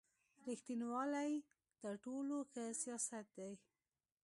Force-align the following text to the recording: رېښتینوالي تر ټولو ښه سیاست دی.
رېښتینوالي 0.47 1.31
تر 1.81 1.93
ټولو 2.03 2.35
ښه 2.51 2.65
سیاست 2.81 3.25
دی. 3.37 3.51